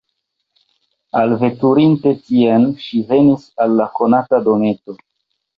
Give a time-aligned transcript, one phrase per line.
[1.19, 4.99] Alveturinte tien, ŝi venis al la konata dometo.